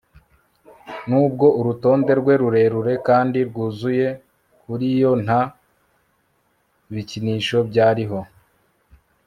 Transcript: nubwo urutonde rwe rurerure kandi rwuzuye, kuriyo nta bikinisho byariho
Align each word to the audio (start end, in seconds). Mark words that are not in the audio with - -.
nubwo 1.09 1.45
urutonde 1.59 2.11
rwe 2.19 2.33
rurerure 2.41 2.93
kandi 3.07 3.39
rwuzuye, 3.49 4.07
kuriyo 4.61 5.11
nta 5.25 5.41
bikinisho 6.93 7.57
byariho 7.69 8.19